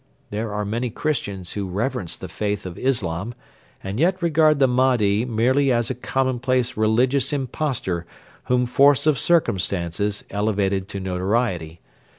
[0.31, 3.35] There are many Christians who reverence the faith of Islam
[3.83, 8.07] and yet regard the Mahdi merely as a commonplace religious impostor
[8.45, 11.81] whom force of circumstances elevated to notoriety.